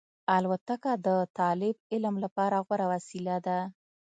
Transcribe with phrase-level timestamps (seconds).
[0.35, 3.59] الوتکه د طالب علم لپاره غوره وسیله ده.